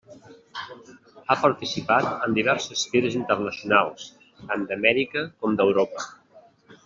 [1.27, 4.09] Ha participat en diverses fires internacionals,
[4.53, 6.09] tant d'Amèrica com d'Europa.